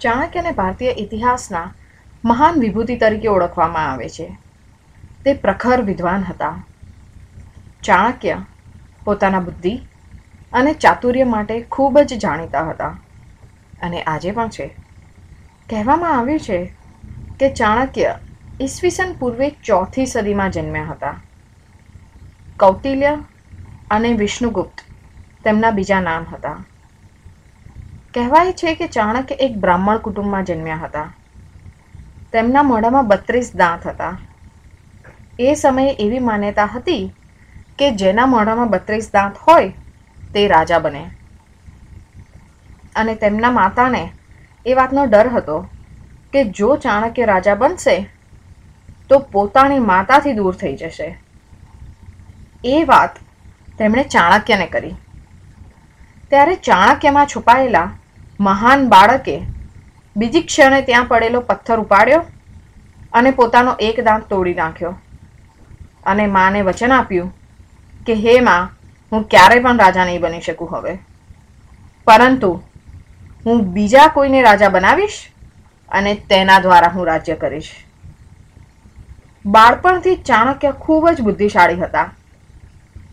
[0.00, 1.74] ચાણક્યને ભારતીય ઇતિહાસના
[2.24, 4.38] મહાન વિભૂતિ તરીકે ઓળખવામાં આવે છે.
[5.24, 6.62] તે પ્રખર વિદ્વાન હતા.
[7.82, 8.36] ચાણક્ય
[9.04, 9.78] પોતાના બુદ્ધિ
[10.52, 12.98] અને ચાતુર્ય માટે ખૂબ જ જાણીતા હતા.
[13.80, 14.76] અને આજે પણ છે.
[15.68, 16.74] કહેવામાં આવ્યું છે
[17.40, 18.14] કે ચાણક્ય
[18.60, 21.20] ઈસવીસન પૂર્વે ચોથી સદીમાં જન્મ્યા હતા.
[22.58, 23.18] કૌટિલ્ય
[23.90, 24.80] અને વિષ્ણુગુપ્ત
[25.44, 26.64] તેમના બીજા નામ હતા.
[28.14, 31.12] કહેવાય છે કે ચાણક્ય એક બ્રાહ્મણ કુટુંબમાં જન્મ્યા હતા.
[32.32, 34.18] તેમના મોઢામાં બત્રીસ દાંત હતા.
[35.40, 37.14] એ સમયે એવી માન્યતા હતી
[37.78, 39.68] કે જેના મોઢામાં બત્રીસ દાંત હોય
[40.34, 41.10] તે રાજા બને.
[42.96, 44.12] અને તેમના માતાને
[44.66, 45.60] એ વાતનો ડર હતો
[46.32, 47.96] કે જો ચાણક્ય રાજા બનશે,
[49.08, 51.08] તો પોતાની માતાથી દૂર થઈ જશે.
[52.64, 53.10] એ વાત
[53.78, 54.94] તેમણે ચાણક્યને કરી.
[56.28, 57.88] ત્યારે ચાણક્યમાં છુપાયેલા
[58.40, 59.36] મહાન બાળકે
[60.16, 62.22] બીજી ક્ષણે ત્યાં પડેલો પથ્થર ઉપાડ્યો
[63.12, 64.94] અને પોતાનો એક દાંત તોડી નાખ્યો.
[66.06, 67.32] અને માને વચન આપ્યું
[68.06, 68.68] કે, હે માં,
[69.12, 70.98] હું ક્યારેય પણ રાજા નહીં બની શકું હવે.
[72.06, 72.62] પરંતુ
[73.46, 75.30] હું બીજા કોઈને રાજા બનાવીશ
[75.88, 77.70] અને તેના દ્વારા હું રાજ્ય કરીશ.
[79.46, 82.06] બાળપણથી ચાણક્ય ખૂબ જ બુદ્ધિશાળી હતા.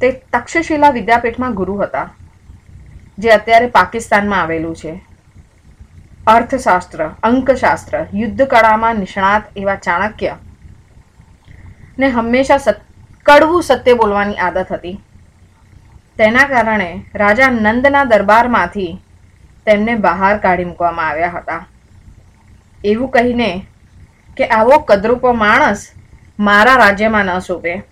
[0.00, 2.14] તે તક્ષશિલા વિદ્યાપીઠમાં ગુરુ હતા,
[3.18, 5.11] જે અત્યારે પાકિસ્તાનમાં આવેલું છે.
[6.26, 10.36] અર્થશાસ્ત્ર, અંકશાસ્ત્ર યુદ્ધ કળામાં નિષ્ણાત એવા ચાણક્ય.
[11.98, 12.56] ને હંમેશા
[13.22, 15.00] કડવું સત્ય બોલવાની આદત હતી.
[16.16, 19.02] તેના કારણે રાજા નંદના દરબારમાંથી
[19.66, 21.66] તેમને બહાર કાઢી મૂકવામાં આવ્યા હતા.
[22.84, 23.66] એવું કહીને
[24.36, 25.92] કે આવો કદરૂપો માણસ
[26.38, 27.82] મારા રાજ્યમાં ન શોભે.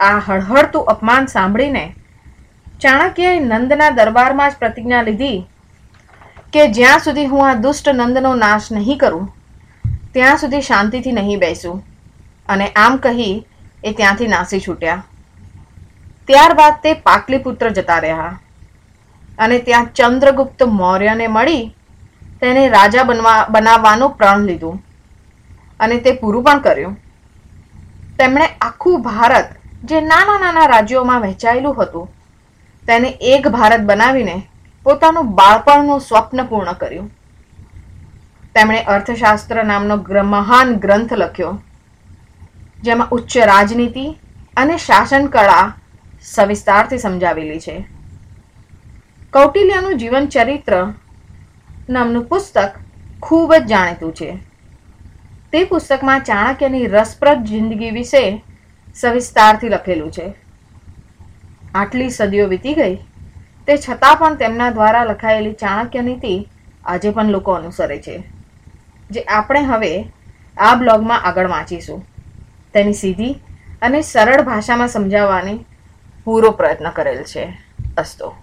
[0.00, 1.94] આ હળહળતું અપમાન સાંભળીને
[2.80, 5.46] ચાણક્યએ નંદના દરબારમાં જ પ્રતિજ્ઞા લીધી
[6.52, 9.26] કે જ્યાં સુધી હું આ દુષ્ટ નંદનો નાશ નહીં કરું,
[10.12, 11.78] ત્યાં સુધી શાંતિથી નહીં બેસું.
[12.48, 13.46] અને આમ કહી
[13.84, 15.02] એ ત્યાંથી નાસી છૂટ્યા.
[16.26, 18.32] ત્યારબાદ તે પાટલીપુત્ર જતા રહ્યા.
[19.38, 21.64] અને ત્યાં ચંદ્રગુપ્ત મૌર્યને મળી
[22.40, 24.76] તેને રાજા બનવા, બનાવવાનું પ્રણ લીધું.
[25.80, 26.94] અને તે પૂરું પણ કર્યું.
[28.18, 29.48] તેમણે આખું ભારત,
[29.84, 32.08] જે નાના નાના રાજ્યોમાં વહેંચાયેલું હતું,
[32.86, 34.36] તેને એક ભારત બનાવીને
[34.86, 37.10] પોતાનું બાળપણનું સ્વપ્ન પૂર્ણ કર્યું.
[38.54, 41.52] તેમણે અર્થશાસ્ત્ર નામનો મહાન ગ્રંથ લખ્યો,
[42.82, 44.06] જેમાં ઉચ્ચ રાજનીતિ
[44.56, 45.66] અને શાસન કળા
[46.22, 47.76] સવિસ્તારથી સમજાવેલી છે.
[49.32, 50.74] કૌટિલ્યનું જીવન ચરિત્ર
[51.90, 52.72] નામનું પુસ્તક
[53.22, 54.30] ખૂબ જ જાણીતું છે.
[55.52, 58.24] તે પુસ્તકમાં ચાણક્યની રસપ્રદ જિંદગી વિશે
[58.96, 60.26] સવિસ્તારથી લખેલું છે.
[61.74, 62.96] આટલી સદીઓ વીતી ગઈ
[63.66, 66.48] તે છતાં પણ તેમના દ્વારા લખાયેલી ચાણક્ય નીતિ
[66.84, 68.22] આજે પણ લોકો અનુસરે છે.
[69.10, 70.04] જે આપણે હવે
[70.58, 72.06] આ બ્લોગમાં આગળ વાંચીશું.
[72.74, 73.40] તેની સીધી
[73.82, 75.66] અને સરળ ભાષામાં સમજાવવાની
[76.24, 77.44] પૂરો પ્રયત્ન કરેલ છે.
[77.96, 78.34] અસ્તો.